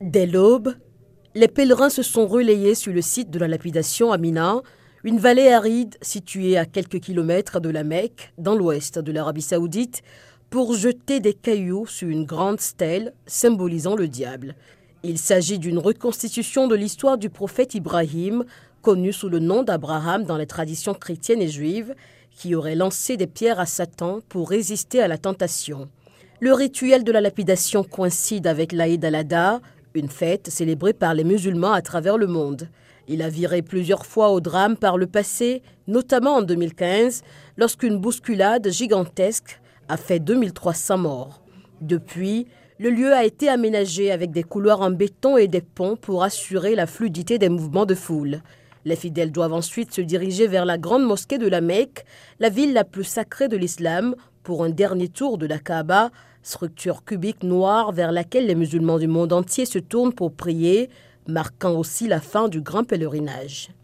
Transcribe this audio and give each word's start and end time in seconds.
Dès 0.00 0.26
l'aube, 0.26 0.74
les 1.34 1.48
pèlerins 1.48 1.90
se 1.90 2.04
sont 2.04 2.28
relayés 2.28 2.76
sur 2.76 2.92
le 2.92 3.02
site 3.02 3.30
de 3.30 3.38
la 3.40 3.48
lapidation 3.48 4.12
Amina, 4.12 4.62
une 5.02 5.18
vallée 5.18 5.48
aride 5.48 5.96
située 6.02 6.56
à 6.56 6.66
quelques 6.66 7.00
kilomètres 7.00 7.58
de 7.58 7.68
la 7.68 7.82
Mecque, 7.82 8.32
dans 8.38 8.54
l'ouest 8.54 9.00
de 9.00 9.10
l'Arabie 9.10 9.42
saoudite, 9.42 10.02
pour 10.50 10.74
jeter 10.74 11.18
des 11.18 11.34
cailloux 11.34 11.86
sur 11.86 12.08
une 12.08 12.24
grande 12.24 12.60
stèle 12.60 13.12
symbolisant 13.26 13.96
le 13.96 14.06
diable. 14.06 14.54
Il 15.02 15.18
s'agit 15.18 15.58
d'une 15.58 15.78
reconstitution 15.78 16.68
de 16.68 16.76
l'histoire 16.76 17.18
du 17.18 17.28
prophète 17.28 17.74
Ibrahim, 17.74 18.44
connu 18.82 19.12
sous 19.12 19.28
le 19.28 19.40
nom 19.40 19.64
d'Abraham 19.64 20.22
dans 20.22 20.36
les 20.36 20.46
traditions 20.46 20.94
chrétiennes 20.94 21.42
et 21.42 21.48
juives, 21.48 21.96
qui 22.30 22.54
aurait 22.54 22.76
lancé 22.76 23.16
des 23.16 23.26
pierres 23.26 23.58
à 23.58 23.66
Satan 23.66 24.20
pour 24.28 24.48
résister 24.48 25.02
à 25.02 25.08
la 25.08 25.18
tentation. 25.18 25.88
Le 26.40 26.52
rituel 26.52 27.02
de 27.02 27.10
la 27.10 27.20
lapidation 27.20 27.82
coïncide 27.82 28.46
avec 28.46 28.70
l'Aïd 28.70 29.04
al-Adha, 29.04 29.60
une 29.94 30.08
fête 30.08 30.48
célébrée 30.48 30.92
par 30.92 31.14
les 31.14 31.24
musulmans 31.24 31.72
à 31.72 31.82
travers 31.82 32.18
le 32.18 32.26
monde. 32.26 32.68
Il 33.08 33.22
a 33.22 33.28
viré 33.28 33.62
plusieurs 33.62 34.04
fois 34.04 34.30
au 34.30 34.40
drame 34.40 34.76
par 34.76 34.98
le 34.98 35.06
passé, 35.06 35.62
notamment 35.86 36.36
en 36.36 36.42
2015, 36.42 37.22
lorsqu'une 37.56 37.98
bousculade 37.98 38.68
gigantesque 38.70 39.60
a 39.88 39.96
fait 39.96 40.18
2300 40.18 40.98
morts. 40.98 41.42
Depuis, 41.80 42.46
le 42.78 42.90
lieu 42.90 43.12
a 43.12 43.24
été 43.24 43.48
aménagé 43.48 44.12
avec 44.12 44.30
des 44.30 44.42
couloirs 44.42 44.82
en 44.82 44.90
béton 44.90 45.36
et 45.36 45.48
des 45.48 45.62
ponts 45.62 45.96
pour 45.96 46.22
assurer 46.22 46.74
la 46.74 46.86
fluidité 46.86 47.38
des 47.38 47.48
mouvements 47.48 47.86
de 47.86 47.94
foule. 47.94 48.42
Les 48.88 48.96
fidèles 48.96 49.32
doivent 49.32 49.52
ensuite 49.52 49.92
se 49.92 50.00
diriger 50.00 50.46
vers 50.46 50.64
la 50.64 50.78
grande 50.78 51.04
mosquée 51.04 51.36
de 51.36 51.46
la 51.46 51.60
Mecque, 51.60 52.06
la 52.40 52.48
ville 52.48 52.72
la 52.72 52.84
plus 52.84 53.04
sacrée 53.04 53.46
de 53.46 53.58
l'islam, 53.58 54.14
pour 54.42 54.64
un 54.64 54.70
dernier 54.70 55.08
tour 55.08 55.36
de 55.36 55.44
la 55.44 55.58
Kaaba, 55.58 56.10
structure 56.42 57.04
cubique 57.04 57.42
noire 57.42 57.92
vers 57.92 58.12
laquelle 58.12 58.46
les 58.46 58.54
musulmans 58.54 58.98
du 58.98 59.06
monde 59.06 59.34
entier 59.34 59.66
se 59.66 59.78
tournent 59.78 60.14
pour 60.14 60.32
prier, 60.32 60.88
marquant 61.26 61.72
aussi 61.72 62.08
la 62.08 62.22
fin 62.22 62.48
du 62.48 62.62
grand 62.62 62.84
pèlerinage. 62.84 63.68